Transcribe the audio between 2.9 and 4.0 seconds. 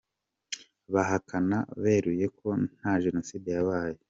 Jenoside yabaye.